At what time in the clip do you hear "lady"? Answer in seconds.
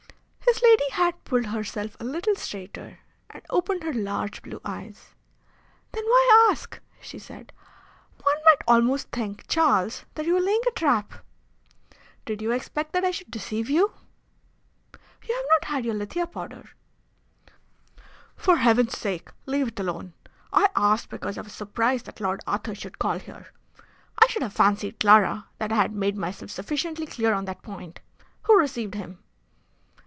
0.61-0.89